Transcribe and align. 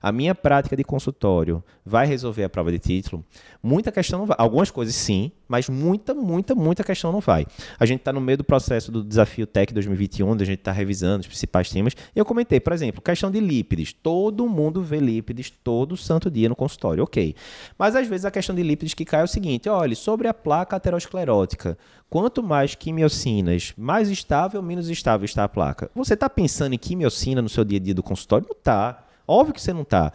a 0.00 0.12
minha 0.12 0.34
prática 0.34 0.76
de 0.76 0.84
consultório 0.84 1.64
vai 1.84 2.06
resolver 2.06 2.44
a 2.44 2.48
prova 2.48 2.70
de 2.70 2.78
título? 2.78 3.24
Muita 3.62 3.90
questão 3.90 4.18
não 4.18 4.26
vai. 4.26 4.36
Algumas 4.38 4.70
coisas 4.70 4.94
sim, 4.94 5.32
mas 5.48 5.68
muita, 5.68 6.12
muita, 6.12 6.54
muita 6.54 6.84
questão 6.84 7.10
não 7.10 7.20
vai. 7.20 7.46
A 7.78 7.86
gente 7.86 8.00
está 8.00 8.12
no 8.12 8.20
meio 8.20 8.38
do 8.38 8.44
processo 8.44 8.92
do 8.92 9.02
Desafio 9.02 9.46
Tech 9.46 9.72
2021, 9.72 10.28
onde 10.28 10.42
a 10.42 10.46
gente 10.46 10.58
está 10.58 10.70
revisando 10.70 11.20
os 11.20 11.26
principais 11.26 11.70
temas. 11.70 11.94
Eu 12.14 12.26
comentei, 12.26 12.60
por 12.60 12.74
exemplo, 12.74 13.00
questão 13.00 13.30
de 13.30 13.40
lípides. 13.40 13.92
Todo 13.92 14.46
mundo 14.48 14.82
vê 14.82 14.98
lípides 14.98 15.50
todo 15.50 15.96
santo 15.96 16.30
dia 16.30 16.48
no 16.48 16.54
consultório, 16.54 17.02
ok. 17.02 17.34
Mas 17.78 17.96
às 17.96 18.06
vezes 18.06 18.26
a 18.26 18.30
questão 18.30 18.54
de 18.54 18.62
lípides 18.62 18.92
que 18.92 19.04
cai 19.04 19.22
é 19.22 19.24
o 19.24 19.28
seguinte: 19.28 19.68
olha, 19.68 19.96
sobre 19.96 20.28
a 20.28 20.34
placa 20.34 20.76
aterosclerótica, 20.76 21.78
quanto 22.10 22.42
mais 22.42 22.74
quimiocinas, 22.74 23.72
mais 23.78 24.10
estável 24.10 24.60
ou 24.60 24.66
menos 24.66 24.90
estável 24.90 25.24
está 25.24 25.44
a 25.44 25.48
placa. 25.48 25.90
Você 25.94 26.14
está 26.14 26.28
pensando 26.28 26.74
em 26.74 26.78
quimiocina 26.78 27.40
no 27.40 27.48
seu 27.48 27.64
dia 27.64 27.78
a 27.78 27.82
dia 27.82 27.94
do 27.94 28.02
consultório? 28.02 28.46
Não 28.46 28.56
está. 28.56 29.05
Óbvio 29.26 29.54
que 29.54 29.60
você 29.60 29.72
não 29.72 29.82
está. 29.82 30.12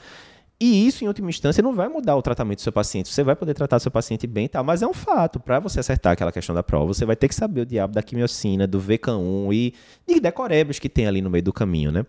E 0.60 0.86
isso, 0.86 1.04
em 1.04 1.08
última 1.08 1.28
instância, 1.28 1.64
não 1.64 1.74
vai 1.74 1.90
mudar 1.90 2.16
o 2.16 2.22
tratamento 2.22 2.60
do 2.60 2.62
seu 2.62 2.72
paciente. 2.72 3.10
Você 3.10 3.24
vai 3.24 3.36
poder 3.36 3.56
tratar 3.56 3.80
seu 3.80 3.90
paciente 3.90 4.28
bem 4.28 4.46
e 4.46 4.48
tal, 4.48 4.64
mas 4.64 4.84
é 4.84 4.88
um 4.88 4.94
fato. 4.94 5.40
Para 5.40 5.60
você 5.60 5.80
acertar 5.80 6.14
aquela 6.14 6.32
questão 6.32 6.54
da 6.54 6.62
prova, 6.62 6.94
você 6.94 7.04
vai 7.04 7.16
ter 7.16 7.28
que 7.28 7.34
saber 7.34 7.62
o 7.62 7.66
diabo 7.66 7.96
da 7.96 8.04
quimiocina, 8.04 8.68
do 8.68 8.80
VK1 8.80 9.52
e 9.52 9.74
de 10.08 10.20
decorebas 10.20 10.78
que 10.78 10.88
tem 10.88 11.08
ali 11.08 11.20
no 11.20 11.32
meio 11.32 11.44
do 11.44 11.52
caminho, 11.52 11.92
né? 11.92 12.06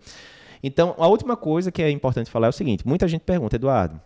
Então, 0.61 0.93
a 0.99 1.07
última 1.07 1.35
coisa 1.35 1.71
que 1.71 1.81
é 1.81 1.89
importante 1.89 2.29
falar 2.29 2.45
é 2.45 2.49
o 2.49 2.53
seguinte: 2.53 2.87
muita 2.87 3.07
gente 3.07 3.21
pergunta, 3.21 3.55
Eduardo, 3.55 3.99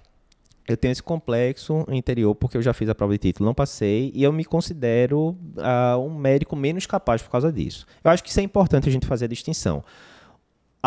eu 0.66 0.78
tenho 0.78 0.94
esse 0.94 1.04
complexo 1.04 1.86
interior 1.90 2.34
porque 2.34 2.56
eu 2.56 2.62
já 2.62 2.72
fiz 2.74 2.88
a 2.88 2.96
prova 2.96 3.14
de 3.14 3.20
título, 3.20 3.46
não 3.46 3.54
passei, 3.54 4.14
e 4.16 4.24
eu 4.24 4.32
me 4.32 4.46
considero 4.46 5.38
uh, 5.58 6.00
um 6.00 6.18
médico 6.18 6.56
menos 6.56 6.86
capaz 6.86 7.22
por 7.22 7.30
causa 7.30 7.52
disso. 7.52 7.86
Eu 8.02 8.12
acho 8.12 8.24
que 8.24 8.30
isso 8.30 8.40
é 8.40 8.44
importante 8.44 8.88
a 8.88 8.92
gente 8.92 9.06
fazer 9.06 9.26
a 9.26 9.28
distinção. 9.28 9.84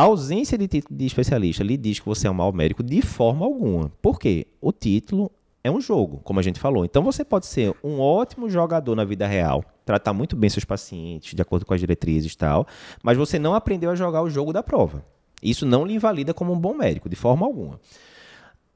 A 0.00 0.04
ausência 0.04 0.56
de 0.56 0.66
título 0.66 0.96
de 0.98 1.04
especialista 1.04 1.62
lhe 1.62 1.76
diz 1.76 2.00
que 2.00 2.06
você 2.06 2.26
é 2.26 2.30
um 2.30 2.32
mau 2.32 2.50
médico 2.54 2.82
de 2.82 3.02
forma 3.02 3.44
alguma. 3.44 3.92
Por 4.00 4.18
quê? 4.18 4.46
O 4.58 4.72
título 4.72 5.30
é 5.62 5.70
um 5.70 5.78
jogo, 5.78 6.22
como 6.24 6.40
a 6.40 6.42
gente 6.42 6.58
falou. 6.58 6.86
Então 6.86 7.02
você 7.02 7.22
pode 7.22 7.44
ser 7.44 7.74
um 7.84 8.00
ótimo 8.00 8.48
jogador 8.48 8.96
na 8.96 9.04
vida 9.04 9.26
real, 9.26 9.62
tratar 9.84 10.14
muito 10.14 10.34
bem 10.34 10.48
seus 10.48 10.64
pacientes, 10.64 11.34
de 11.34 11.42
acordo 11.42 11.66
com 11.66 11.74
as 11.74 11.80
diretrizes 11.80 12.32
e 12.32 12.36
tal, 12.38 12.66
mas 13.02 13.18
você 13.18 13.38
não 13.38 13.54
aprendeu 13.54 13.90
a 13.90 13.94
jogar 13.94 14.22
o 14.22 14.30
jogo 14.30 14.54
da 14.54 14.62
prova. 14.62 15.04
Isso 15.42 15.66
não 15.66 15.84
lhe 15.84 15.92
invalida 15.92 16.32
como 16.32 16.50
um 16.50 16.58
bom 16.58 16.72
médico, 16.72 17.06
de 17.06 17.14
forma 17.14 17.44
alguma. 17.44 17.78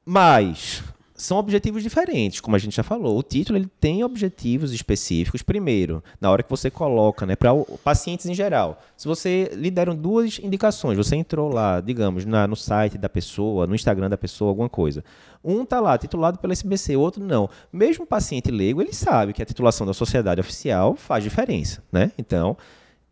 Mas 0.05 0.83
são 1.15 1.37
objetivos 1.37 1.81
diferentes, 1.81 2.41
como 2.41 2.57
a 2.57 2.59
gente 2.59 2.75
já 2.75 2.83
falou. 2.83 3.17
O 3.17 3.23
título 3.23 3.57
ele 3.57 3.69
tem 3.79 4.03
objetivos 4.03 4.73
específicos. 4.73 5.41
Primeiro, 5.41 6.03
na 6.19 6.29
hora 6.29 6.43
que 6.43 6.49
você 6.49 6.69
coloca, 6.69 7.25
né, 7.25 7.37
para 7.37 7.51
pacientes 7.83 8.25
em 8.25 8.33
geral. 8.33 8.81
Se 8.97 9.07
você 9.07 9.49
lhe 9.53 9.71
deram 9.71 9.95
duas 9.95 10.39
indicações, 10.39 10.97
você 10.97 11.15
entrou 11.15 11.51
lá, 11.51 11.79
digamos, 11.79 12.25
na, 12.25 12.45
no 12.45 12.55
site 12.55 12.97
da 12.97 13.07
pessoa, 13.07 13.65
no 13.65 13.73
Instagram 13.73 14.09
da 14.09 14.17
pessoa, 14.17 14.49
alguma 14.49 14.67
coisa. 14.67 15.05
Um 15.41 15.63
está 15.63 15.79
lá 15.79 15.97
titulado 15.97 16.37
pela 16.39 16.51
SBC, 16.51 16.97
o 16.97 16.99
outro 16.99 17.23
não. 17.23 17.49
Mesmo 17.71 18.03
o 18.03 18.07
paciente 18.07 18.51
leigo, 18.51 18.81
ele 18.81 18.93
sabe 18.93 19.31
que 19.31 19.41
a 19.41 19.45
titulação 19.45 19.87
da 19.87 19.93
sociedade 19.93 20.41
oficial 20.41 20.95
faz 20.95 21.23
diferença, 21.23 21.81
né? 21.91 22.11
Então, 22.17 22.57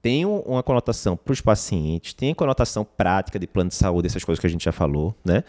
tem 0.02 0.26
uma 0.26 0.62
conotação 0.62 1.16
para 1.16 1.32
os 1.32 1.40
pacientes, 1.40 2.14
tem 2.14 2.34
conotação 2.34 2.84
prática 2.84 3.40
de 3.40 3.48
plano 3.48 3.70
de 3.70 3.76
saúde, 3.76 4.08
essas 4.08 4.26
coisas 4.26 4.42
que 4.42 4.48
a 4.48 4.50
gente 4.50 4.66
já 4.66 4.74
falou, 4.74 5.16
né? 5.24 5.46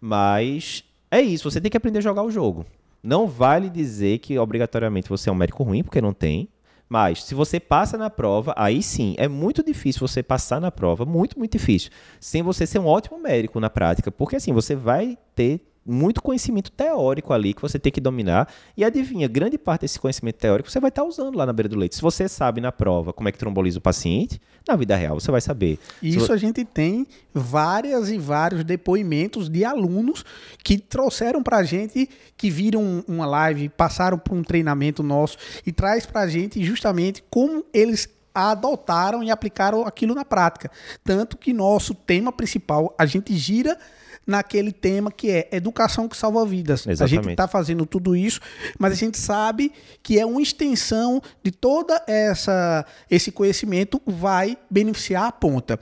Mas 0.00 0.84
é 1.10 1.20
isso, 1.20 1.50
você 1.50 1.60
tem 1.60 1.70
que 1.70 1.76
aprender 1.76 1.98
a 1.98 2.02
jogar 2.02 2.22
o 2.22 2.30
jogo. 2.30 2.66
Não 3.02 3.26
vale 3.26 3.70
dizer 3.70 4.18
que 4.18 4.38
obrigatoriamente 4.38 5.08
você 5.08 5.28
é 5.28 5.32
um 5.32 5.36
médico 5.36 5.62
ruim, 5.62 5.82
porque 5.82 6.00
não 6.00 6.12
tem. 6.12 6.48
Mas 6.88 7.24
se 7.24 7.34
você 7.34 7.58
passa 7.58 7.98
na 7.98 8.08
prova, 8.08 8.54
aí 8.56 8.82
sim, 8.82 9.14
é 9.18 9.26
muito 9.26 9.62
difícil 9.62 10.06
você 10.06 10.22
passar 10.22 10.60
na 10.60 10.70
prova, 10.70 11.04
muito, 11.04 11.38
muito 11.38 11.52
difícil, 11.52 11.90
sem 12.20 12.42
você 12.42 12.64
ser 12.66 12.78
um 12.78 12.86
ótimo 12.86 13.18
médico 13.18 13.58
na 13.58 13.68
prática, 13.68 14.10
porque 14.10 14.36
assim, 14.36 14.52
você 14.52 14.74
vai 14.76 15.18
ter 15.34 15.60
muito 15.86 16.22
conhecimento 16.22 16.70
teórico 16.70 17.32
ali 17.32 17.54
que 17.54 17.62
você 17.62 17.78
tem 17.78 17.92
que 17.92 18.00
dominar. 18.00 18.48
E 18.76 18.84
adivinha, 18.84 19.28
grande 19.28 19.56
parte 19.56 19.82
desse 19.82 19.98
conhecimento 19.98 20.36
teórico 20.36 20.70
você 20.70 20.80
vai 20.80 20.88
estar 20.88 21.04
usando 21.04 21.36
lá 21.36 21.46
na 21.46 21.52
beira 21.52 21.68
do 21.68 21.78
leite. 21.78 21.96
Se 21.96 22.02
você 22.02 22.28
sabe 22.28 22.60
na 22.60 22.72
prova 22.72 23.12
como 23.12 23.28
é 23.28 23.32
que 23.32 23.38
tromboliza 23.38 23.78
o 23.78 23.82
paciente, 23.82 24.40
na 24.66 24.74
vida 24.76 24.96
real 24.96 25.18
você 25.20 25.30
vai 25.30 25.40
saber. 25.40 25.78
Isso 26.02 26.32
a 26.32 26.36
gente 26.36 26.64
tem 26.64 27.06
várias 27.32 28.10
e 28.10 28.18
vários 28.18 28.64
depoimentos 28.64 29.48
de 29.48 29.64
alunos 29.64 30.24
que 30.64 30.78
trouxeram 30.78 31.42
para 31.42 31.58
a 31.58 31.62
gente, 31.62 32.08
que 32.36 32.50
viram 32.50 33.04
uma 33.06 33.26
live, 33.26 33.68
passaram 33.68 34.18
por 34.18 34.34
um 34.34 34.42
treinamento 34.42 35.02
nosso 35.02 35.36
e 35.64 35.72
traz 35.72 36.06
para 36.06 36.22
a 36.22 36.28
gente 36.28 36.62
justamente 36.64 37.22
como 37.30 37.64
eles 37.72 38.15
adotaram 38.36 39.22
e 39.22 39.30
aplicaram 39.30 39.86
aquilo 39.86 40.14
na 40.14 40.24
prática. 40.24 40.70
Tanto 41.02 41.36
que 41.36 41.52
nosso 41.52 41.94
tema 41.94 42.32
principal, 42.32 42.94
a 42.98 43.06
gente 43.06 43.34
gira 43.36 43.78
naquele 44.26 44.72
tema 44.72 45.10
que 45.12 45.30
é 45.30 45.48
educação 45.52 46.08
que 46.08 46.16
salva 46.16 46.44
vidas. 46.44 46.86
Exatamente. 46.86 47.02
A 47.02 47.22
gente 47.22 47.30
está 47.30 47.46
fazendo 47.46 47.86
tudo 47.86 48.16
isso, 48.16 48.40
mas 48.78 48.92
a 48.92 48.96
gente 48.96 49.16
sabe 49.18 49.72
que 50.02 50.18
é 50.18 50.26
uma 50.26 50.42
extensão 50.42 51.22
de 51.42 51.52
toda 51.52 52.02
essa 52.06 52.84
esse 53.08 53.30
conhecimento 53.30 54.02
vai 54.04 54.58
beneficiar 54.68 55.26
a 55.26 55.32
ponta. 55.32 55.74